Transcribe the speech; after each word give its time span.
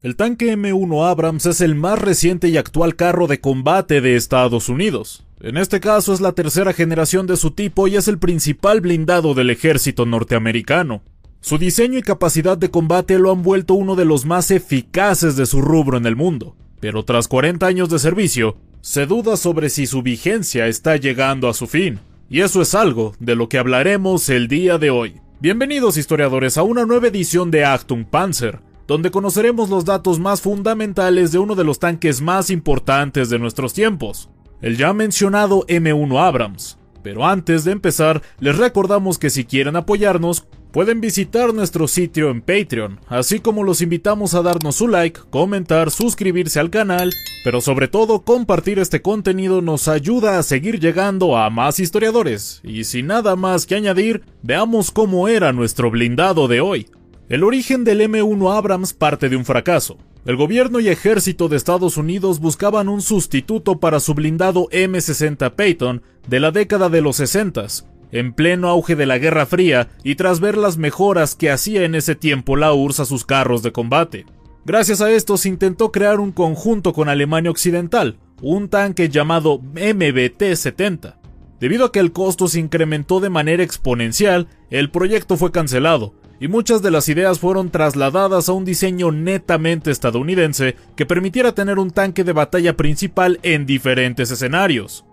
El 0.00 0.14
tanque 0.14 0.56
M1 0.56 1.10
Abrams 1.10 1.44
es 1.46 1.60
el 1.60 1.74
más 1.74 1.98
reciente 1.98 2.48
y 2.48 2.56
actual 2.56 2.94
carro 2.94 3.26
de 3.26 3.40
combate 3.40 4.00
de 4.00 4.14
Estados 4.14 4.68
Unidos. 4.68 5.26
En 5.40 5.56
este 5.56 5.80
caso 5.80 6.12
es 6.14 6.20
la 6.20 6.34
tercera 6.34 6.72
generación 6.72 7.26
de 7.26 7.36
su 7.36 7.50
tipo 7.50 7.88
y 7.88 7.96
es 7.96 8.06
el 8.06 8.20
principal 8.20 8.80
blindado 8.80 9.34
del 9.34 9.50
ejército 9.50 10.06
norteamericano. 10.06 11.02
Su 11.40 11.58
diseño 11.58 11.98
y 11.98 12.02
capacidad 12.02 12.56
de 12.56 12.70
combate 12.70 13.18
lo 13.18 13.32
han 13.32 13.42
vuelto 13.42 13.74
uno 13.74 13.96
de 13.96 14.04
los 14.04 14.24
más 14.24 14.52
eficaces 14.52 15.34
de 15.34 15.46
su 15.46 15.62
rubro 15.62 15.98
en 15.98 16.06
el 16.06 16.14
mundo, 16.14 16.54
pero 16.78 17.04
tras 17.04 17.26
40 17.26 17.66
años 17.66 17.90
de 17.90 17.98
servicio, 17.98 18.56
se 18.80 19.04
duda 19.04 19.36
sobre 19.36 19.68
si 19.68 19.88
su 19.88 20.02
vigencia 20.02 20.68
está 20.68 20.94
llegando 20.94 21.48
a 21.48 21.54
su 21.54 21.66
fin. 21.66 21.98
Y 22.30 22.42
eso 22.42 22.62
es 22.62 22.76
algo 22.76 23.14
de 23.18 23.34
lo 23.34 23.48
que 23.48 23.58
hablaremos 23.58 24.28
el 24.28 24.46
día 24.46 24.78
de 24.78 24.90
hoy. 24.90 25.20
Bienvenidos 25.40 25.96
historiadores 25.96 26.56
a 26.56 26.62
una 26.62 26.86
nueva 26.86 27.08
edición 27.08 27.50
de 27.50 27.64
Achtung 27.64 28.04
Panzer, 28.04 28.60
donde 28.88 29.12
conoceremos 29.12 29.68
los 29.68 29.84
datos 29.84 30.18
más 30.18 30.40
fundamentales 30.40 31.30
de 31.30 31.38
uno 31.38 31.54
de 31.54 31.62
los 31.62 31.78
tanques 31.78 32.20
más 32.20 32.50
importantes 32.50 33.30
de 33.30 33.38
nuestros 33.38 33.74
tiempos, 33.74 34.30
el 34.60 34.76
ya 34.76 34.92
mencionado 34.92 35.64
M1 35.68 36.20
Abrams. 36.20 36.78
Pero 37.04 37.24
antes 37.24 37.62
de 37.62 37.70
empezar, 37.70 38.22
les 38.40 38.58
recordamos 38.58 39.18
que 39.18 39.30
si 39.30 39.44
quieren 39.44 39.76
apoyarnos, 39.76 40.48
Pueden 40.72 41.00
visitar 41.00 41.54
nuestro 41.54 41.88
sitio 41.88 42.28
en 42.28 42.42
Patreon, 42.42 43.00
así 43.08 43.40
como 43.40 43.64
los 43.64 43.80
invitamos 43.80 44.34
a 44.34 44.42
darnos 44.42 44.76
su 44.76 44.86
like, 44.86 45.20
comentar, 45.30 45.90
suscribirse 45.90 46.60
al 46.60 46.68
canal, 46.68 47.10
pero 47.42 47.62
sobre 47.62 47.88
todo 47.88 48.20
compartir 48.20 48.78
este 48.78 49.00
contenido 49.00 49.62
nos 49.62 49.88
ayuda 49.88 50.38
a 50.38 50.42
seguir 50.42 50.78
llegando 50.78 51.38
a 51.38 51.48
más 51.48 51.80
historiadores. 51.80 52.60
Y 52.62 52.84
sin 52.84 53.06
nada 53.06 53.34
más 53.34 53.64
que 53.64 53.76
añadir, 53.76 54.22
veamos 54.42 54.90
cómo 54.90 55.26
era 55.26 55.54
nuestro 55.54 55.90
blindado 55.90 56.48
de 56.48 56.60
hoy. 56.60 56.90
El 57.28 57.44
origen 57.44 57.84
del 57.84 58.00
M1 58.00 58.56
Abrams 58.56 58.94
parte 58.94 59.28
de 59.28 59.36
un 59.36 59.44
fracaso. 59.44 59.98
El 60.24 60.36
gobierno 60.36 60.80
y 60.80 60.88
ejército 60.88 61.50
de 61.50 61.58
Estados 61.58 61.98
Unidos 61.98 62.40
buscaban 62.40 62.88
un 62.88 63.02
sustituto 63.02 63.80
para 63.80 64.00
su 64.00 64.14
blindado 64.14 64.66
M60 64.70 65.54
Peyton 65.54 66.02
de 66.26 66.40
la 66.40 66.52
década 66.52 66.88
de 66.88 67.02
los 67.02 67.16
60, 67.16 67.66
en 68.12 68.32
pleno 68.32 68.68
auge 68.68 68.96
de 68.96 69.04
la 69.04 69.18
Guerra 69.18 69.44
Fría 69.44 69.90
y 70.02 70.14
tras 70.14 70.40
ver 70.40 70.56
las 70.56 70.78
mejoras 70.78 71.34
que 71.34 71.50
hacía 71.50 71.84
en 71.84 71.94
ese 71.94 72.14
tiempo 72.14 72.56
la 72.56 72.72
URSS 72.72 73.00
a 73.00 73.04
sus 73.04 73.26
carros 73.26 73.62
de 73.62 73.72
combate. 73.72 74.24
Gracias 74.64 75.02
a 75.02 75.10
esto 75.10 75.36
se 75.36 75.50
intentó 75.50 75.92
crear 75.92 76.20
un 76.20 76.32
conjunto 76.32 76.94
con 76.94 77.10
Alemania 77.10 77.50
Occidental, 77.50 78.16
un 78.40 78.70
tanque 78.70 79.10
llamado 79.10 79.60
MBT-70. 79.60 81.16
Debido 81.60 81.84
a 81.84 81.92
que 81.92 81.98
el 81.98 82.12
costo 82.12 82.48
se 82.48 82.58
incrementó 82.58 83.20
de 83.20 83.28
manera 83.28 83.62
exponencial, 83.62 84.48
el 84.70 84.90
proyecto 84.90 85.36
fue 85.36 85.52
cancelado, 85.52 86.14
y 86.40 86.48
muchas 86.48 86.82
de 86.82 86.90
las 86.90 87.08
ideas 87.08 87.38
fueron 87.38 87.70
trasladadas 87.70 88.48
a 88.48 88.52
un 88.52 88.64
diseño 88.64 89.10
netamente 89.10 89.90
estadounidense 89.90 90.76
que 90.96 91.06
permitiera 91.06 91.52
tener 91.52 91.78
un 91.78 91.90
tanque 91.90 92.24
de 92.24 92.32
batalla 92.32 92.76
principal 92.76 93.38
en 93.42 93.66
diferentes 93.66 94.30
escenarios. 94.30 95.04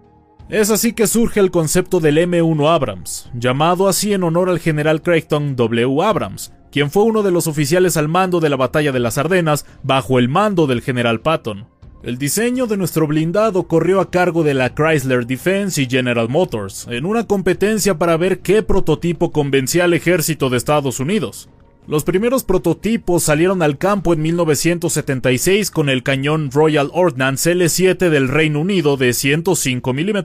Es 0.47 0.69
así 0.69 0.93
que 0.93 1.07
surge 1.07 1.39
el 1.39 1.49
concepto 1.49 1.99
del 1.99 2.19
M1 2.19 2.69
Abrams, 2.69 3.31
llamado 3.33 3.87
así 3.87 4.13
en 4.13 4.23
honor 4.23 4.49
al 4.49 4.59
general 4.59 5.01
Creighton 5.01 5.55
W. 5.55 6.03
Abrams, 6.03 6.53
quien 6.71 6.91
fue 6.91 7.03
uno 7.03 7.23
de 7.23 7.31
los 7.31 7.47
oficiales 7.47 7.97
al 7.97 8.09
mando 8.09 8.39
de 8.39 8.49
la 8.49 8.55
batalla 8.57 8.91
de 8.91 8.99
las 8.99 9.17
Ardenas 9.17 9.65
bajo 9.81 10.19
el 10.19 10.29
mando 10.29 10.67
del 10.67 10.81
general 10.81 11.21
Patton. 11.21 11.67
El 12.03 12.17
diseño 12.17 12.67
de 12.67 12.77
nuestro 12.77 13.07
blindado 13.07 13.63
corrió 13.67 13.99
a 13.99 14.11
cargo 14.11 14.43
de 14.43 14.53
la 14.53 14.75
Chrysler 14.75 15.25
Defense 15.25 15.81
y 15.81 15.87
General 15.87 16.29
Motors, 16.29 16.87
en 16.89 17.05
una 17.05 17.25
competencia 17.25 17.97
para 17.97 18.15
ver 18.17 18.39
qué 18.39 18.61
prototipo 18.61 19.31
convencía 19.31 19.85
al 19.85 19.93
ejército 19.93 20.49
de 20.49 20.57
Estados 20.57 20.99
Unidos. 20.99 21.49
Los 21.87 22.03
primeros 22.03 22.43
prototipos 22.43 23.21
salieron 23.21 23.61
al 23.61 23.77
campo 23.77 24.13
en 24.13 24.21
1976 24.23 25.69
con 25.69 25.89
el 25.89 26.01
cañón 26.01 26.49
Royal 26.51 26.89
Ordnance 26.93 27.55
L7 27.55 28.09
del 28.09 28.27
Reino 28.27 28.61
Unido 28.61 28.97
de 28.97 29.13
105 29.13 29.93
mm 29.93 30.17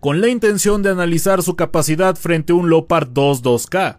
con 0.00 0.22
la 0.22 0.28
intención 0.28 0.82
de 0.82 0.88
analizar 0.88 1.42
su 1.42 1.54
capacidad 1.54 2.16
frente 2.16 2.54
a 2.54 2.56
un 2.56 2.70
Leopard 2.70 3.10
22K, 3.10 3.98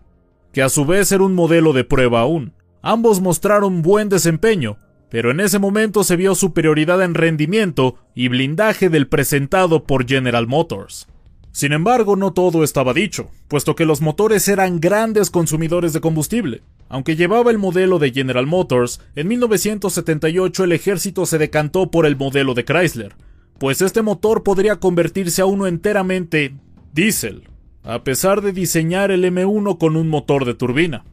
que 0.51 0.63
a 0.63 0.69
su 0.69 0.85
vez 0.85 1.11
era 1.11 1.23
un 1.23 1.35
modelo 1.35 1.71
de 1.71 1.83
prueba 1.83 2.21
aún. 2.21 2.53
Ambos 2.81 3.21
mostraron 3.21 3.83
buen 3.83 4.09
desempeño, 4.09 4.77
pero 5.13 5.29
en 5.29 5.41
ese 5.41 5.59
momento 5.59 6.03
se 6.03 6.15
vio 6.15 6.33
superioridad 6.33 7.03
en 7.03 7.13
rendimiento 7.13 7.97
y 8.15 8.29
blindaje 8.29 8.89
del 8.89 9.07
presentado 9.07 9.83
por 9.83 10.07
General 10.07 10.47
Motors. 10.47 11.07
Sin 11.51 11.71
embargo, 11.71 12.15
no 12.15 12.33
todo 12.33 12.63
estaba 12.63 12.95
dicho, 12.95 13.29
puesto 13.47 13.75
que 13.75 13.85
los 13.85 14.01
motores 14.01 14.47
eran 14.47 14.79
grandes 14.79 15.29
consumidores 15.29 15.93
de 15.93 16.01
combustible. 16.01 16.63
Aunque 16.89 17.15
llevaba 17.15 17.51
el 17.51 17.59
modelo 17.59 17.99
de 17.99 18.11
General 18.11 18.47
Motors, 18.47 19.01
en 19.15 19.27
1978 19.27 20.63
el 20.63 20.71
ejército 20.71 21.27
se 21.27 21.37
decantó 21.37 21.91
por 21.91 22.07
el 22.07 22.15
modelo 22.15 22.55
de 22.55 22.65
Chrysler, 22.65 23.13
pues 23.59 23.83
este 23.83 24.01
motor 24.01 24.41
podría 24.41 24.77
convertirse 24.77 25.43
a 25.43 25.45
uno 25.45 25.67
enteramente 25.67 26.55
diésel, 26.91 27.43
a 27.83 28.03
pesar 28.03 28.41
de 28.41 28.51
diseñar 28.51 29.11
el 29.11 29.25
M1 29.25 29.77
con 29.77 29.95
un 29.95 30.09
motor 30.09 30.43
de 30.45 30.55
turbina. 30.55 31.05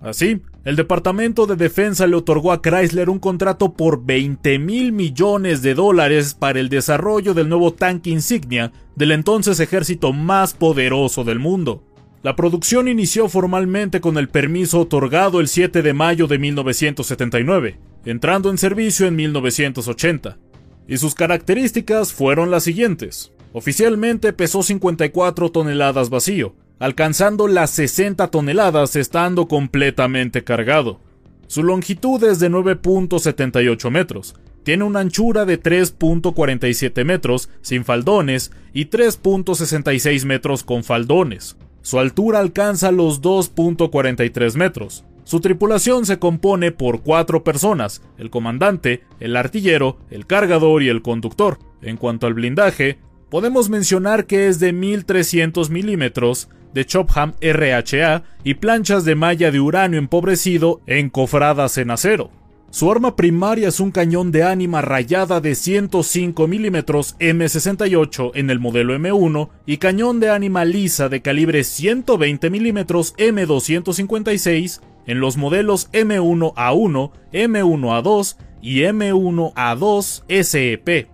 Así, 0.00 0.42
el 0.64 0.76
Departamento 0.76 1.46
de 1.46 1.56
Defensa 1.56 2.06
le 2.06 2.16
otorgó 2.16 2.50
a 2.50 2.62
Chrysler 2.62 3.10
un 3.10 3.18
contrato 3.18 3.74
por 3.74 4.04
20 4.04 4.58
mil 4.58 4.92
millones 4.92 5.60
de 5.60 5.74
dólares 5.74 6.32
para 6.32 6.58
el 6.58 6.70
desarrollo 6.70 7.34
del 7.34 7.50
nuevo 7.50 7.74
tanque 7.74 8.08
insignia 8.08 8.72
del 8.96 9.12
entonces 9.12 9.60
ejército 9.60 10.14
más 10.14 10.54
poderoso 10.54 11.22
del 11.22 11.38
mundo. 11.38 11.84
La 12.22 12.34
producción 12.34 12.88
inició 12.88 13.28
formalmente 13.28 14.00
con 14.00 14.16
el 14.16 14.30
permiso 14.30 14.80
otorgado 14.80 15.40
el 15.40 15.48
7 15.48 15.82
de 15.82 15.92
mayo 15.92 16.26
de 16.26 16.38
1979, 16.38 17.78
entrando 18.06 18.48
en 18.48 18.56
servicio 18.56 19.06
en 19.06 19.16
1980. 19.16 20.38
Y 20.88 20.96
sus 20.96 21.14
características 21.14 22.14
fueron 22.14 22.50
las 22.50 22.64
siguientes. 22.64 23.32
Oficialmente 23.52 24.32
pesó 24.32 24.62
54 24.62 25.52
toneladas 25.52 26.08
vacío, 26.08 26.54
alcanzando 26.78 27.48
las 27.48 27.70
60 27.70 28.28
toneladas 28.28 28.96
estando 28.96 29.48
completamente 29.48 30.44
cargado. 30.44 31.00
Su 31.46 31.62
longitud 31.62 32.22
es 32.24 32.40
de 32.40 32.50
9.78 32.50 33.90
metros, 33.90 34.34
tiene 34.64 34.84
una 34.84 35.00
anchura 35.00 35.44
de 35.44 35.62
3.47 35.62 37.04
metros 37.04 37.50
sin 37.60 37.84
faldones 37.84 38.50
y 38.72 38.86
3.66 38.86 40.24
metros 40.24 40.64
con 40.64 40.82
faldones. 40.84 41.56
Su 41.82 41.98
altura 41.98 42.40
alcanza 42.40 42.90
los 42.90 43.20
2.43 43.20 44.56
metros. 44.56 45.04
Su 45.24 45.40
tripulación 45.40 46.06
se 46.06 46.18
compone 46.18 46.72
por 46.72 47.02
cuatro 47.02 47.44
personas, 47.44 48.02
el 48.18 48.30
comandante, 48.30 49.02
el 49.20 49.36
artillero, 49.36 49.98
el 50.10 50.26
cargador 50.26 50.82
y 50.82 50.88
el 50.88 51.02
conductor. 51.02 51.58
En 51.82 51.98
cuanto 51.98 52.26
al 52.26 52.34
blindaje, 52.34 52.98
podemos 53.34 53.68
mencionar 53.68 54.26
que 54.26 54.46
es 54.46 54.60
de 54.60 54.72
1300 54.72 55.68
milímetros, 55.68 56.48
de 56.72 56.86
Chopham 56.86 57.32
RHA 57.42 58.22
y 58.44 58.54
planchas 58.54 59.04
de 59.04 59.16
malla 59.16 59.50
de 59.50 59.58
uranio 59.58 59.98
empobrecido 59.98 60.82
encofradas 60.86 61.76
en 61.78 61.90
acero. 61.90 62.30
Su 62.70 62.92
arma 62.92 63.16
primaria 63.16 63.66
es 63.66 63.80
un 63.80 63.90
cañón 63.90 64.30
de 64.30 64.44
ánima 64.44 64.82
rayada 64.82 65.40
de 65.40 65.56
105 65.56 66.46
mm 66.46 66.76
M68 66.76 68.30
en 68.36 68.50
el 68.50 68.60
modelo 68.60 68.94
M1 68.94 69.48
y 69.66 69.78
cañón 69.78 70.20
de 70.20 70.30
ánima 70.30 70.64
lisa 70.64 71.08
de 71.08 71.20
calibre 71.20 71.64
120 71.64 72.50
mm 72.50 72.78
M256 72.86 74.80
en 75.08 75.18
los 75.18 75.36
modelos 75.36 75.90
M1A1, 75.90 77.10
M1A2 77.32 78.36
y 78.62 78.82
M1A2 78.82 80.22
SEP. 80.44 81.13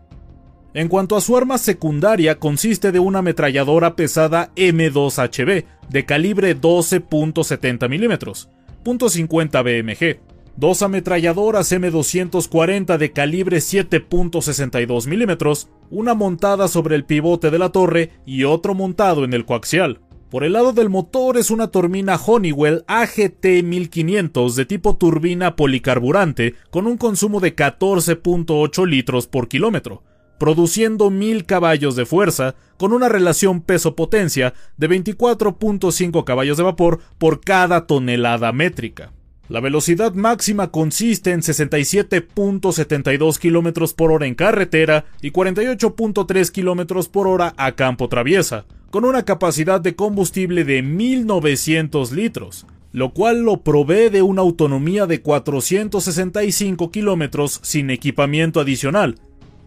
En 0.73 0.87
cuanto 0.87 1.17
a 1.17 1.21
su 1.21 1.37
arma 1.37 1.59
secundaria, 1.59 2.39
consiste 2.39 2.93
de 2.93 3.01
una 3.01 3.19
ametralladora 3.19 3.97
pesada 3.97 4.53
M2HB 4.55 5.65
de 5.89 6.05
calibre 6.05 6.57
12.70 6.57 7.89
mm, 7.89 8.85
.50 8.85 9.65
BMG, 9.65 10.21
dos 10.55 10.83
ametralladoras 10.83 11.73
M240 11.73 12.99
de 12.99 13.11
calibre 13.11 13.57
7.62 13.57 15.09
mm, 15.09 15.69
una 15.91 16.15
montada 16.15 16.69
sobre 16.69 16.95
el 16.95 17.05
pivote 17.05 17.51
de 17.51 17.59
la 17.59 17.71
torre 17.71 18.13
y 18.25 18.45
otro 18.45 18.75
montado 18.75 19.25
en 19.25 19.35
el 19.35 19.45
coaxial. 19.47 19.99
Por 20.31 20.45
el 20.45 20.53
lado 20.53 20.73
del 20.73 20.89
motor 20.89 21.37
es 21.37 21.51
una 21.51 21.73
turbina 21.73 22.15
Honeywell 22.15 22.85
AGT 22.87 23.65
1500 23.65 24.55
de 24.55 24.65
tipo 24.67 24.97
turbina 24.97 25.57
policarburante 25.57 26.55
con 26.71 26.87
un 26.87 26.97
consumo 26.97 27.41
de 27.41 27.57
14.8 27.57 28.87
litros 28.87 29.27
por 29.27 29.49
kilómetro 29.49 30.05
produciendo 30.41 31.11
1000 31.11 31.45
caballos 31.45 31.95
de 31.97 32.07
fuerza, 32.07 32.55
con 32.79 32.95
una 32.95 33.11
relación 33.11 33.61
peso-potencia 33.61 34.55
de 34.79 34.89
24.5 34.89 36.25
caballos 36.25 36.57
de 36.57 36.63
vapor 36.63 37.01
por 37.19 37.43
cada 37.43 37.87
tonelada 37.87 38.51
métrica. 38.51 39.13
La 39.51 39.61
velocidad 39.61 40.15
máxima 40.15 40.71
consiste 40.71 41.33
en 41.33 41.43
67.72 41.43 43.39
km 43.39 43.95
por 43.95 44.13
hora 44.13 44.27
en 44.27 44.35
carretera 44.35 45.05
y 45.21 45.31
48.3 45.31 46.51
km 46.51 47.09
por 47.11 47.29
hora 47.29 47.53
a 47.59 47.73
campo 47.73 48.09
traviesa, 48.09 48.65
con 48.91 49.05
una 49.05 49.27
capacidad 49.27 49.79
de 49.79 49.95
combustible 49.95 50.65
de 50.65 50.81
1900 50.81 52.13
litros, 52.13 52.67
lo 52.93 53.13
cual 53.13 53.43
lo 53.43 53.61
provee 53.61 54.09
de 54.09 54.23
una 54.23 54.41
autonomía 54.41 55.05
de 55.05 55.21
465 55.21 56.91
km 56.91 57.59
sin 57.61 57.91
equipamiento 57.91 58.59
adicional. 58.61 59.17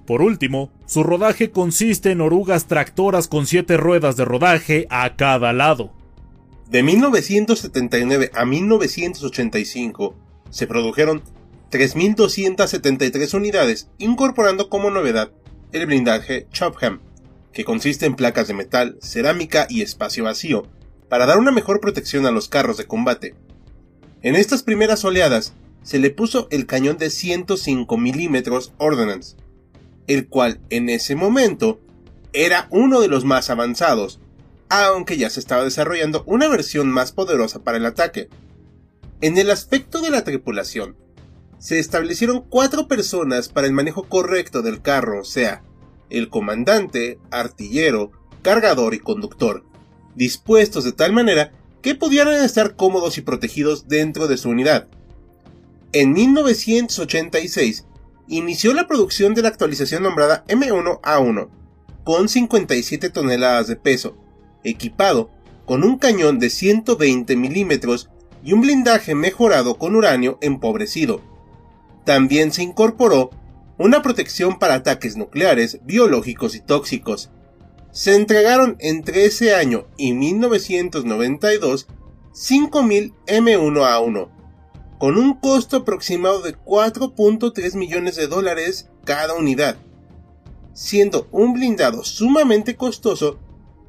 Por 0.05 0.21
último, 0.21 0.71
su 0.85 1.03
rodaje 1.03 1.51
consiste 1.51 2.11
en 2.11 2.21
orugas 2.21 2.67
tractoras 2.67 3.27
con 3.27 3.47
7 3.47 3.77
ruedas 3.77 4.17
de 4.17 4.25
rodaje 4.25 4.85
a 4.89 5.15
cada 5.15 5.53
lado. 5.53 5.91
De 6.69 6.83
1979 6.83 8.31
a 8.33 8.45
1985 8.45 10.15
se 10.49 10.67
produjeron 10.67 11.21
3.273 11.71 13.33
unidades, 13.33 13.89
incorporando 13.97 14.69
como 14.69 14.91
novedad 14.91 15.31
el 15.71 15.85
blindaje 15.85 16.47
Chopham, 16.51 16.99
que 17.51 17.63
consiste 17.63 18.05
en 18.05 18.15
placas 18.15 18.47
de 18.47 18.53
metal, 18.53 18.97
cerámica 19.01 19.67
y 19.69 19.81
espacio 19.81 20.23
vacío, 20.25 20.67
para 21.09 21.25
dar 21.25 21.37
una 21.37 21.51
mejor 21.51 21.79
protección 21.79 22.25
a 22.25 22.31
los 22.31 22.49
carros 22.49 22.77
de 22.77 22.85
combate. 22.85 23.35
En 24.21 24.35
estas 24.35 24.63
primeras 24.63 25.05
oleadas 25.05 25.53
se 25.81 25.99
le 25.99 26.09
puso 26.09 26.47
el 26.51 26.65
cañón 26.65 26.97
de 26.97 27.09
105 27.09 27.97
mm 27.97 28.37
Ordnance, 28.77 29.35
el 30.07 30.27
cual 30.27 30.59
en 30.69 30.89
ese 30.89 31.15
momento 31.15 31.79
era 32.33 32.67
uno 32.71 32.99
de 32.99 33.07
los 33.07 33.25
más 33.25 33.49
avanzados, 33.49 34.19
aunque 34.69 35.17
ya 35.17 35.29
se 35.29 35.39
estaba 35.39 35.63
desarrollando 35.63 36.23
una 36.25 36.47
versión 36.47 36.89
más 36.89 37.11
poderosa 37.11 37.63
para 37.63 37.77
el 37.77 37.85
ataque. 37.85 38.29
En 39.21 39.37
el 39.37 39.51
aspecto 39.51 40.01
de 40.01 40.09
la 40.09 40.23
tripulación, 40.23 40.97
se 41.59 41.79
establecieron 41.79 42.43
cuatro 42.49 42.87
personas 42.87 43.47
para 43.47 43.67
el 43.67 43.73
manejo 43.73 44.03
correcto 44.09 44.61
del 44.61 44.81
carro, 44.81 45.21
o 45.21 45.25
sea, 45.25 45.63
el 46.09 46.29
comandante, 46.29 47.19
artillero, 47.31 48.11
cargador 48.41 48.93
y 48.93 48.99
conductor, 48.99 49.63
dispuestos 50.15 50.83
de 50.83 50.91
tal 50.91 51.13
manera 51.13 51.53
que 51.81 51.95
pudieran 51.95 52.43
estar 52.43 52.75
cómodos 52.75 53.17
y 53.17 53.21
protegidos 53.21 53.87
dentro 53.87 54.27
de 54.27 54.37
su 54.37 54.49
unidad. 54.49 54.87
En 55.91 56.13
1986 56.13 57.85
inició 58.27 58.73
la 58.73 58.87
producción 58.87 59.33
de 59.33 59.41
la 59.41 59.49
actualización 59.49 60.03
nombrada 60.03 60.45
M1A1, 60.47 61.49
con 62.03 62.29
57 62.29 63.09
toneladas 63.09 63.67
de 63.67 63.75
peso, 63.75 64.17
equipado 64.63 65.29
con 65.65 65.83
un 65.83 65.97
cañón 65.97 66.39
de 66.39 66.49
120 66.49 67.35
milímetros 67.35 68.09
y 68.43 68.53
un 68.53 68.61
blindaje 68.61 69.15
mejorado 69.15 69.77
con 69.77 69.95
uranio 69.95 70.37
empobrecido. 70.41 71.21
También 72.05 72.51
se 72.51 72.63
incorporó 72.63 73.31
una 73.77 74.01
protección 74.01 74.59
para 74.59 74.75
ataques 74.75 75.15
nucleares, 75.15 75.79
biológicos 75.83 76.55
y 76.55 76.59
tóxicos. 76.59 77.29
Se 77.91 78.15
entregaron 78.15 78.75
entre 78.79 79.25
ese 79.25 79.55
año 79.55 79.87
y 79.97 80.13
1992 80.13 81.87
5.000 82.33 83.13
M1A1, 83.27 84.29
con 84.97 85.17
un 85.17 85.33
costo 85.39 85.77
aproximado 85.77 86.41
de 86.41 86.55
4.3 86.55 87.75
millones 87.75 88.15
de 88.15 88.27
dólares 88.27 88.89
cada 89.03 89.33
unidad, 89.33 89.77
siendo 90.73 91.27
un 91.31 91.53
blindado 91.53 92.03
sumamente 92.03 92.75
costoso 92.75 93.39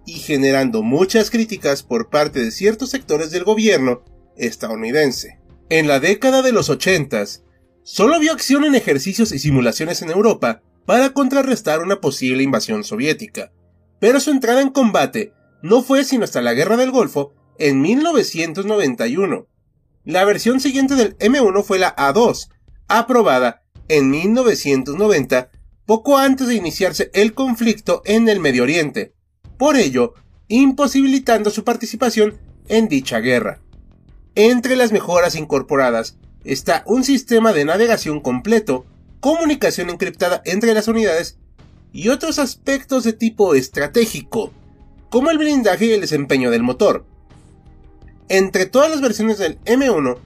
y 0.07 0.15
generando 0.15 0.83
muchas 0.83 1.31
críticas 1.31 1.83
por 1.83 2.11
parte 2.11 2.41
de 2.41 2.51
ciertos 2.51 2.91
sectores 2.91 3.31
del 3.31 3.45
gobierno 3.45 4.03
estadounidense. 4.37 5.39
En 5.71 5.89
la 5.89 6.01
década 6.01 6.43
de 6.43 6.53
los 6.53 6.69
80, 6.69 7.25
solo 7.83 8.21
vio 8.21 8.33
acción 8.33 8.65
en 8.65 8.75
ejercicios 8.75 9.33
y 9.33 9.39
simulaciones 9.39 10.03
en 10.03 10.11
Europa 10.11 10.63
para 10.85 11.15
contrarrestar 11.15 11.81
una 11.81 12.01
posible 12.01 12.43
invasión 12.43 12.85
soviética, 12.85 13.53
pero 14.01 14.21
su 14.21 14.31
entrada 14.31 14.61
en 14.61 14.71
combate 14.71 15.33
no 15.63 15.83
fue 15.83 16.05
sino 16.05 16.25
hasta 16.25 16.43
la 16.43 16.53
Guerra 16.53 16.77
del 16.77 16.91
Golfo 16.91 17.33
en 17.59 17.81
1991. 17.81 19.47
La 20.05 20.27
versión 20.27 20.61
siguiente 20.61 20.97
del 20.97 21.17
M1 21.17 21.65
fue 21.65 21.79
la 21.79 21.97
A2, 21.97 22.49
aprobada 22.89 23.63
en 23.89 24.11
1990, 24.11 25.51
poco 25.87 26.19
antes 26.19 26.47
de 26.47 26.57
iniciarse 26.57 27.11
el 27.15 27.33
conflicto 27.33 28.03
en 28.05 28.29
el 28.29 28.39
Medio 28.39 28.65
Oriente, 28.65 29.15
por 29.57 29.77
ello 29.77 30.13
imposibilitando 30.49 31.49
su 31.49 31.65
participación 31.65 32.39
en 32.69 32.89
dicha 32.89 33.21
guerra. 33.21 33.63
Entre 34.35 34.77
las 34.77 34.93
mejoras 34.93 35.37
incorporadas 35.37 36.19
está 36.45 36.83
un 36.87 37.03
sistema 37.03 37.55
de 37.55 37.65
navegación 37.65 38.21
completo, 38.21 38.85
comunicación 39.21 39.89
encriptada 39.89 40.43
entre 40.45 40.75
las 40.75 40.87
unidades 40.87 41.39
y 41.95 42.11
otros 42.11 42.39
aspectos 42.39 43.05
de 43.05 43.15
tipo 43.15 43.55
estratégico, 43.55 44.53
como 45.09 45.31
el 45.31 45.39
blindaje 45.39 45.87
y 45.87 45.93
el 45.93 46.03
desempeño 46.03 46.51
del 46.51 46.63
motor. 46.63 47.07
Entre 48.29 48.67
todas 48.67 48.91
las 48.91 49.01
versiones 49.01 49.39
del 49.39 49.61
M1, 49.65 50.19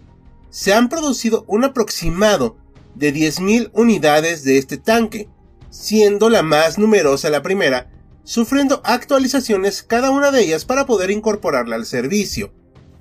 se 0.50 0.72
han 0.72 0.88
producido 0.88 1.44
un 1.48 1.64
aproximado 1.64 2.56
de 2.94 3.14
10.000 3.14 3.70
unidades 3.74 4.44
de 4.44 4.58
este 4.58 4.76
tanque, 4.76 5.28
siendo 5.70 6.30
la 6.30 6.42
más 6.42 6.78
numerosa 6.78 7.30
la 7.30 7.42
primera 7.42 7.90
sufriendo 8.28 8.82
actualizaciones 8.84 9.82
cada 9.82 10.10
una 10.10 10.30
de 10.30 10.42
ellas 10.42 10.66
para 10.66 10.84
poder 10.84 11.10
incorporarla 11.10 11.76
al 11.76 11.86
servicio. 11.86 12.52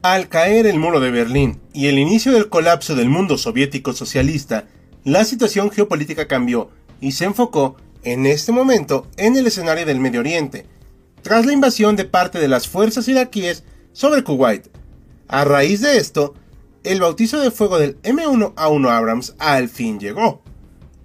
Al 0.02 0.30
caer 0.30 0.66
el 0.66 0.80
muro 0.80 1.02
de 1.02 1.12
Berlín 1.12 1.60
y 1.74 1.88
el 1.88 2.00
inicio 2.00 2.32
del 2.32 2.48
colapso 2.48 2.96
del 2.96 3.10
mundo 3.10 3.38
soviético 3.38 3.92
socialista, 3.92 4.70
la 5.04 5.26
situación 5.26 5.70
geopolítica 5.70 6.30
cambió 6.30 6.70
y 7.02 7.12
se 7.12 7.26
enfocó 7.26 7.76
en 8.04 8.26
este 8.26 8.54
momento 8.54 9.06
en 9.18 9.36
el 9.36 9.48
escenario 9.48 9.86
del 9.86 10.00
Medio 10.00 10.22
Oriente, 10.22 10.66
tras 11.24 11.46
la 11.46 11.52
invasión 11.52 11.98
de 11.98 12.06
parte 12.06 12.40
de 12.40 12.48
las 12.48 12.70
fuerzas 12.70 13.06
iraquíes 13.10 13.66
sobre 13.92 14.24
Kuwait. 14.24 14.70
A 15.28 15.44
raíz 15.44 15.82
de 15.82 15.98
esto, 15.98 16.36
el 16.84 17.02
bautizo 17.02 17.40
de 17.40 17.52
fuego 17.52 17.80
del 17.80 18.02
M1A1 18.02 18.90
Abrams 18.90 19.36
al 19.40 19.68
fin 19.68 20.00
llegó. 20.00 20.42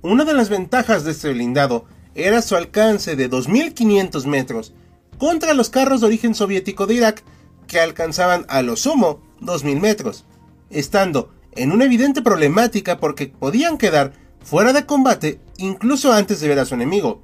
Una 0.00 0.24
de 0.24 0.32
las 0.32 0.48
ventajas 0.48 1.04
de 1.04 1.10
este 1.10 1.32
blindado 1.32 1.86
era 2.14 2.40
su 2.40 2.54
alcance 2.54 3.16
de 3.16 3.28
2.500 3.28 4.26
metros 4.26 4.74
contra 5.18 5.54
los 5.54 5.70
carros 5.70 6.00
de 6.00 6.06
origen 6.06 6.34
soviético 6.36 6.86
de 6.86 6.94
Irak 6.94 7.24
que 7.66 7.80
alcanzaban 7.80 8.44
a 8.48 8.62
lo 8.62 8.76
sumo 8.76 9.22
2.000 9.40 9.80
metros, 9.80 10.24
estando 10.70 11.32
en 11.52 11.72
una 11.72 11.84
evidente 11.84 12.22
problemática 12.22 12.98
porque 12.98 13.26
podían 13.26 13.76
quedar 13.76 14.12
fuera 14.44 14.72
de 14.72 14.86
combate 14.86 15.40
incluso 15.56 16.12
antes 16.12 16.40
de 16.40 16.48
ver 16.48 16.60
a 16.60 16.64
su 16.64 16.74
enemigo. 16.74 17.22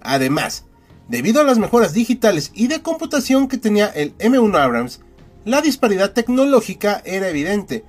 Además, 0.00 0.64
debido 1.08 1.40
a 1.40 1.44
las 1.44 1.58
mejoras 1.58 1.92
digitales 1.92 2.50
y 2.52 2.66
de 2.66 2.82
computación 2.82 3.46
que 3.46 3.58
tenía 3.58 3.86
el 3.86 4.16
M1 4.18 4.58
Abrams, 4.58 5.00
la 5.44 5.60
disparidad 5.60 6.12
tecnológica 6.12 7.02
era 7.04 7.28
evidente. 7.28 7.84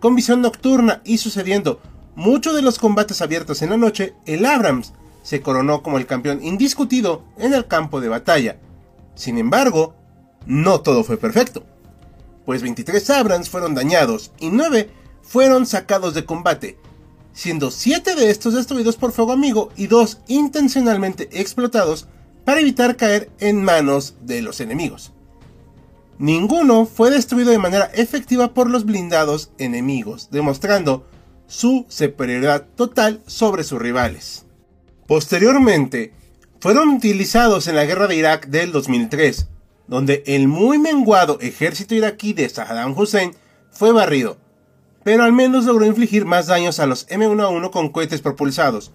Con 0.00 0.14
visión 0.14 0.40
nocturna 0.42 1.00
y 1.04 1.18
sucediendo 1.18 1.80
muchos 2.14 2.54
de 2.54 2.62
los 2.62 2.78
combates 2.78 3.22
abiertos 3.22 3.62
en 3.62 3.70
la 3.70 3.76
noche, 3.76 4.14
el 4.26 4.44
Abrams 4.44 4.92
se 5.22 5.40
coronó 5.40 5.82
como 5.82 5.98
el 5.98 6.06
campeón 6.06 6.42
indiscutido 6.42 7.22
en 7.38 7.54
el 7.54 7.66
campo 7.66 8.00
de 8.00 8.08
batalla. 8.08 8.58
Sin 9.14 9.38
embargo, 9.38 9.94
no 10.46 10.80
todo 10.80 11.04
fue 11.04 11.16
perfecto, 11.16 11.64
pues 12.46 12.62
23 12.62 13.10
Abrams 13.10 13.50
fueron 13.50 13.74
dañados 13.74 14.30
y 14.38 14.48
9 14.50 14.90
fueron 15.22 15.66
sacados 15.66 16.14
de 16.14 16.24
combate, 16.24 16.78
siendo 17.32 17.70
7 17.70 18.14
de 18.14 18.30
estos 18.30 18.54
destruidos 18.54 18.96
por 18.96 19.12
fuego 19.12 19.32
amigo 19.32 19.70
y 19.76 19.86
2 19.86 20.20
intencionalmente 20.28 21.28
explotados 21.32 22.06
para 22.44 22.60
evitar 22.60 22.96
caer 22.96 23.30
en 23.40 23.62
manos 23.62 24.14
de 24.22 24.40
los 24.40 24.60
enemigos. 24.60 25.12
Ninguno 26.18 26.84
fue 26.84 27.10
destruido 27.10 27.52
de 27.52 27.58
manera 27.58 27.90
efectiva 27.94 28.52
por 28.52 28.68
los 28.68 28.84
blindados 28.84 29.52
enemigos, 29.58 30.28
demostrando 30.32 31.06
su 31.46 31.86
superioridad 31.88 32.66
total 32.74 33.22
sobre 33.26 33.62
sus 33.62 33.80
rivales. 33.80 34.44
Posteriormente, 35.06 36.12
fueron 36.60 36.88
utilizados 36.88 37.68
en 37.68 37.76
la 37.76 37.84
guerra 37.84 38.08
de 38.08 38.16
Irak 38.16 38.48
del 38.48 38.72
2003, 38.72 39.48
donde 39.86 40.24
el 40.26 40.48
muy 40.48 40.78
menguado 40.78 41.38
ejército 41.40 41.94
iraquí 41.94 42.32
de 42.32 42.48
Saddam 42.48 42.98
Hussein 42.98 43.34
fue 43.70 43.92
barrido, 43.92 44.38
pero 45.04 45.22
al 45.22 45.32
menos 45.32 45.66
logró 45.66 45.86
infligir 45.86 46.26
más 46.26 46.48
daños 46.48 46.80
a 46.80 46.86
los 46.86 47.08
M1A1 47.08 47.70
con 47.70 47.90
cohetes 47.90 48.20
propulsados, 48.20 48.90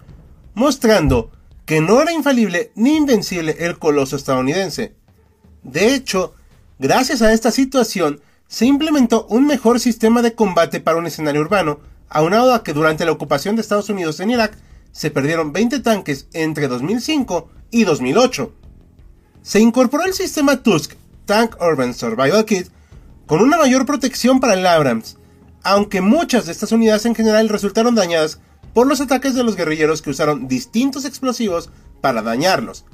mostrando 0.52 1.32
que 1.64 1.80
no 1.80 2.02
era 2.02 2.12
infalible 2.12 2.70
ni 2.74 2.96
invencible 2.96 3.56
el 3.60 3.78
coloso 3.78 4.14
estadounidense. 4.14 4.94
De 5.62 5.94
hecho, 5.94 6.34
gracias 6.78 7.22
a 7.22 7.32
esta 7.32 7.50
situación, 7.50 8.20
se 8.48 8.66
implementó 8.66 9.26
un 9.28 9.46
mejor 9.46 9.80
sistema 9.80 10.22
de 10.22 10.34
combate 10.34 10.80
para 10.80 10.98
un 10.98 11.06
escenario 11.06 11.40
urbano, 11.40 11.80
aunado 12.08 12.54
a 12.54 12.62
que 12.62 12.72
durante 12.72 13.04
la 13.04 13.12
ocupación 13.12 13.56
de 13.56 13.62
Estados 13.62 13.88
Unidos 13.88 14.20
en 14.20 14.30
Irak 14.30 14.56
se 14.92 15.10
perdieron 15.10 15.52
20 15.52 15.80
tanques 15.80 16.28
entre 16.32 16.68
2005 16.68 17.48
y 17.70 17.84
2008. 17.84 18.52
Se 19.42 19.60
incorporó 19.60 20.04
el 20.04 20.14
sistema 20.14 20.62
Tusk 20.62 20.92
Tank 21.26 21.56
Urban 21.60 21.94
Survival 21.94 22.44
Kit 22.44 22.68
con 23.26 23.40
una 23.40 23.56
mayor 23.56 23.86
protección 23.86 24.38
para 24.38 24.54
el 24.54 24.66
Abrams, 24.66 25.16
aunque 25.62 26.00
muchas 26.00 26.46
de 26.46 26.52
estas 26.52 26.72
unidades 26.72 27.06
en 27.06 27.14
general 27.14 27.48
resultaron 27.48 27.94
dañadas 27.94 28.38
por 28.74 28.86
los 28.86 29.00
ataques 29.00 29.34
de 29.34 29.42
los 29.42 29.56
guerrilleros 29.56 30.02
que 30.02 30.10
usaron 30.10 30.46
distintos 30.46 31.04
explosivos 31.04 31.70
para 32.00 32.22
dañarlos. 32.22 32.84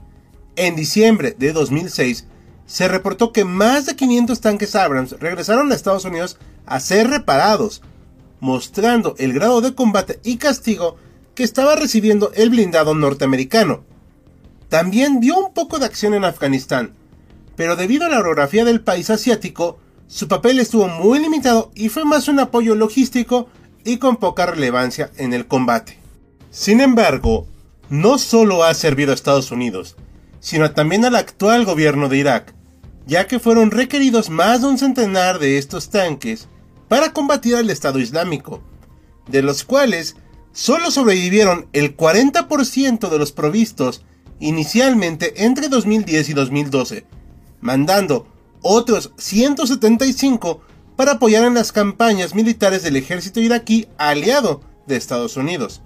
En 0.56 0.76
diciembre 0.76 1.34
de 1.38 1.52
2006, 1.52 2.26
se 2.70 2.86
reportó 2.86 3.32
que 3.32 3.44
más 3.44 3.86
de 3.86 3.96
500 3.96 4.40
tanques 4.40 4.76
Abrams 4.76 5.16
regresaron 5.18 5.72
a 5.72 5.74
Estados 5.74 6.04
Unidos 6.04 6.38
a 6.66 6.78
ser 6.78 7.10
reparados, 7.10 7.82
mostrando 8.38 9.16
el 9.18 9.32
grado 9.32 9.60
de 9.60 9.74
combate 9.74 10.20
y 10.22 10.36
castigo 10.36 10.94
que 11.34 11.42
estaba 11.42 11.74
recibiendo 11.74 12.30
el 12.36 12.50
blindado 12.50 12.94
norteamericano. 12.94 13.82
También 14.68 15.18
vio 15.18 15.36
un 15.36 15.52
poco 15.52 15.80
de 15.80 15.86
acción 15.86 16.14
en 16.14 16.24
Afganistán, 16.24 16.92
pero 17.56 17.74
debido 17.74 18.06
a 18.06 18.08
la 18.08 18.20
orografía 18.20 18.64
del 18.64 18.82
país 18.82 19.10
asiático, 19.10 19.80
su 20.06 20.28
papel 20.28 20.60
estuvo 20.60 20.86
muy 20.86 21.18
limitado 21.18 21.72
y 21.74 21.88
fue 21.88 22.04
más 22.04 22.28
un 22.28 22.38
apoyo 22.38 22.76
logístico 22.76 23.48
y 23.84 23.96
con 23.96 24.18
poca 24.18 24.46
relevancia 24.46 25.10
en 25.16 25.32
el 25.32 25.48
combate. 25.48 25.98
Sin 26.52 26.80
embargo, 26.80 27.48
no 27.88 28.16
solo 28.16 28.62
ha 28.62 28.72
servido 28.74 29.10
a 29.10 29.16
Estados 29.16 29.50
Unidos, 29.50 29.96
sino 30.38 30.70
también 30.70 31.04
al 31.04 31.16
actual 31.16 31.64
gobierno 31.64 32.08
de 32.08 32.18
Irak, 32.18 32.54
ya 33.10 33.26
que 33.26 33.40
fueron 33.40 33.72
requeridos 33.72 34.30
más 34.30 34.60
de 34.60 34.68
un 34.68 34.78
centenar 34.78 35.40
de 35.40 35.58
estos 35.58 35.90
tanques 35.90 36.46
para 36.86 37.12
combatir 37.12 37.56
al 37.56 37.68
Estado 37.68 37.98
Islámico, 37.98 38.62
de 39.26 39.42
los 39.42 39.64
cuales 39.64 40.14
solo 40.52 40.92
sobrevivieron 40.92 41.66
el 41.72 41.96
40% 41.96 43.08
de 43.08 43.18
los 43.18 43.32
provistos 43.32 44.04
inicialmente 44.38 45.44
entre 45.44 45.68
2010 45.68 46.28
y 46.28 46.32
2012, 46.34 47.04
mandando 47.60 48.28
otros 48.62 49.10
175 49.16 50.60
para 50.94 51.14
apoyar 51.14 51.42
en 51.42 51.54
las 51.54 51.72
campañas 51.72 52.36
militares 52.36 52.84
del 52.84 52.94
ejército 52.94 53.40
iraquí 53.40 53.88
aliado 53.98 54.60
de 54.86 54.94
Estados 54.94 55.36
Unidos. 55.36 55.82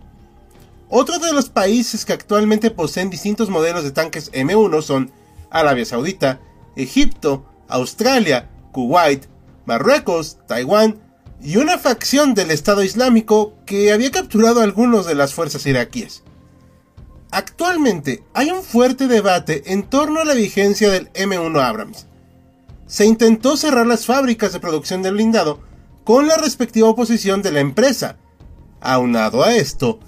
Otros 0.90 1.22
de 1.22 1.32
los 1.32 1.48
países 1.48 2.04
que 2.04 2.12
actualmente 2.12 2.70
poseen 2.70 3.08
distintos 3.08 3.48
modelos 3.48 3.82
de 3.82 3.92
tanques 3.92 4.30
M1 4.32 4.82
son 4.82 5.10
Arabia 5.48 5.86
Saudita, 5.86 6.38
Egipto, 6.76 7.44
Australia, 7.68 8.50
Kuwait, 8.72 9.26
Marruecos, 9.66 10.38
Taiwán 10.46 11.00
y 11.42 11.56
una 11.56 11.78
facción 11.78 12.34
del 12.34 12.50
Estado 12.50 12.82
Islámico 12.82 13.54
que 13.66 13.92
había 13.92 14.10
capturado 14.10 14.60
a 14.60 14.64
algunos 14.64 15.06
de 15.06 15.14
las 15.14 15.34
fuerzas 15.34 15.66
iraquíes. 15.66 16.22
Actualmente 17.30 18.22
hay 18.32 18.50
un 18.50 18.62
fuerte 18.62 19.08
debate 19.08 19.72
en 19.72 19.82
torno 19.82 20.20
a 20.20 20.24
la 20.24 20.34
vigencia 20.34 20.90
del 20.90 21.12
M1 21.12 21.60
Abrams. 21.60 22.06
Se 22.86 23.06
intentó 23.06 23.56
cerrar 23.56 23.86
las 23.86 24.06
fábricas 24.06 24.52
de 24.52 24.60
producción 24.60 25.02
del 25.02 25.14
blindado 25.14 25.60
con 26.04 26.28
la 26.28 26.36
respectiva 26.36 26.88
oposición 26.88 27.42
de 27.42 27.50
la 27.50 27.60
empresa. 27.60 28.18
Aunado 28.80 29.42
a 29.42 29.56
esto, 29.56 29.98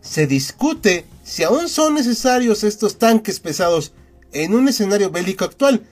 se 0.00 0.26
discute 0.26 1.06
si 1.22 1.42
aún 1.42 1.68
son 1.68 1.94
necesarios 1.94 2.64
estos 2.64 2.98
tanques 2.98 3.40
pesados 3.40 3.92
en 4.32 4.54
un 4.54 4.68
escenario 4.68 5.10
bélico 5.10 5.44
actual, 5.44 5.86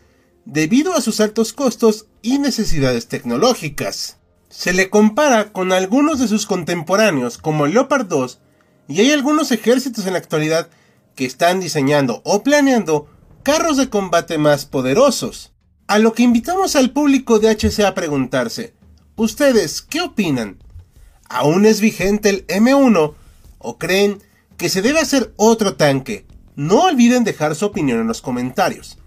debido 0.45 0.95
a 0.95 1.01
sus 1.01 1.21
altos 1.21 1.53
costos 1.53 2.07
y 2.21 2.39
necesidades 2.39 3.09
tecnológicas. 3.09 4.19
Se 4.49 4.73
le 4.73 4.91
compara 4.91 5.53
con 5.53 5.73
algunos 5.73 6.19
de 6.19 6.29
sus 6.29 6.47
contemporáneos 6.47 7.39
como 7.39 7.67
el 7.67 7.75
Leopard 7.75 8.07
2 8.07 8.41
y 8.89 9.01
hay 9.01 9.13
algunos 9.13 9.51
ejércitos 9.53 10.07
en 10.07 10.13
la 10.13 10.19
actualidad 10.19 10.69
que 11.15 11.25
están 11.25 11.61
diseñando 11.61 12.21
o 12.25 12.43
planeando 12.43 13.09
carros 13.43 13.77
de 13.77 13.89
combate 13.89 14.39
más 14.39 14.67
poderosos. 14.67 15.53
A 15.87 15.99
lo 15.99 16.13
que 16.13 16.23
invitamos 16.23 16.77
al 16.77 16.91
público 16.93 17.39
de 17.39 17.51
HC 17.51 17.85
a 17.85 17.95
preguntarse, 17.95 18.75
¿ustedes 19.17 19.83
qué 19.83 20.01
opinan? 20.01 20.63
¿Aún 21.29 21.67
es 21.67 21.81
vigente 21.81 22.29
el 22.29 22.47
M1 22.47 23.15
o 23.59 23.79
creen 23.79 24.23
que 24.57 24.69
se 24.69 24.83
debe 24.83 25.01
hacer 25.01 25.33
otro 25.37 25.77
tanque? 25.77 26.27
No 26.55 26.83
olviden 26.83 27.25
dejar 27.25 27.55
su 27.55 27.67
opinión 27.67 28.01
en 28.01 28.07
los 28.07 28.21
comentarios. 28.21 28.99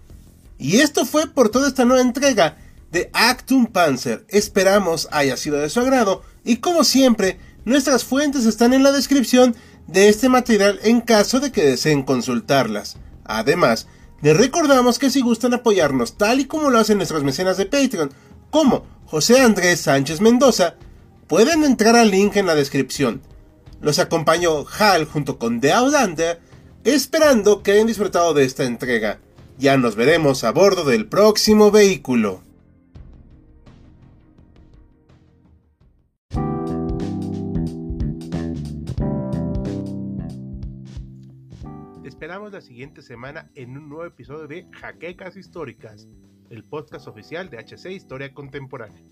Y 0.58 0.78
esto 0.78 1.04
fue 1.04 1.26
por 1.26 1.50
toda 1.50 1.68
esta 1.68 1.84
nueva 1.84 2.02
entrega 2.02 2.56
de 2.90 3.10
Actum 3.12 3.66
Panzer. 3.66 4.24
Esperamos 4.28 5.08
haya 5.10 5.36
sido 5.36 5.58
de 5.58 5.68
su 5.68 5.80
agrado 5.80 6.22
y 6.44 6.58
como 6.58 6.84
siempre, 6.84 7.38
nuestras 7.64 8.04
fuentes 8.04 8.46
están 8.46 8.72
en 8.72 8.82
la 8.82 8.92
descripción 8.92 9.54
de 9.86 10.08
este 10.08 10.28
material 10.28 10.80
en 10.82 11.00
caso 11.00 11.40
de 11.40 11.52
que 11.52 11.64
deseen 11.64 12.02
consultarlas. 12.02 12.96
Además, 13.24 13.86
les 14.22 14.36
recordamos 14.36 14.98
que 14.98 15.10
si 15.10 15.20
gustan 15.20 15.54
apoyarnos 15.54 16.16
tal 16.16 16.40
y 16.40 16.46
como 16.46 16.70
lo 16.70 16.78
hacen 16.78 16.96
nuestros 16.96 17.22
mecenas 17.22 17.56
de 17.56 17.66
Patreon, 17.66 18.12
como 18.50 18.86
José 19.06 19.40
Andrés 19.40 19.80
Sánchez 19.80 20.20
Mendoza, 20.20 20.76
pueden 21.26 21.64
entrar 21.64 21.96
al 21.96 22.10
link 22.10 22.36
en 22.36 22.46
la 22.46 22.54
descripción. 22.54 23.20
Los 23.80 23.98
acompañó 23.98 24.64
Hal 24.78 25.04
junto 25.04 25.38
con 25.38 25.60
The 25.60 25.72
Outlander, 25.72 26.40
esperando 26.84 27.62
que 27.62 27.72
hayan 27.72 27.86
disfrutado 27.86 28.32
de 28.32 28.44
esta 28.44 28.64
entrega. 28.64 29.20
Ya 29.58 29.78
nos 29.78 29.96
veremos 29.96 30.44
a 30.44 30.52
bordo 30.52 30.84
del 30.84 31.08
próximo 31.08 31.70
vehículo. 31.70 32.42
Esperamos 42.04 42.52
la 42.52 42.60
siguiente 42.60 43.00
semana 43.00 43.50
en 43.54 43.78
un 43.78 43.88
nuevo 43.88 44.04
episodio 44.04 44.46
de 44.46 44.66
Jaquecas 44.72 45.38
Históricas, 45.38 46.06
el 46.50 46.62
podcast 46.62 47.08
oficial 47.08 47.48
de 47.48 47.56
HC 47.56 47.92
Historia 47.92 48.34
Contemporánea. 48.34 49.02